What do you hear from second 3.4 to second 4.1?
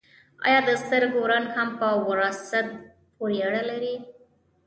اړه لري